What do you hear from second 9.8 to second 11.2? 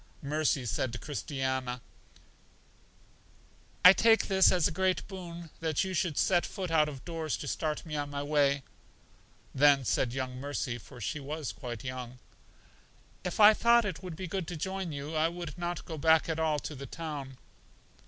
said young Mercy (for she